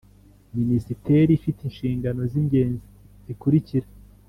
Minisiteri 0.57 1.29
ifite 1.33 1.59
inshingano 1.63 2.21
z 2.31 2.33
ingenzi 2.41 2.87
zikurikira 3.25 3.87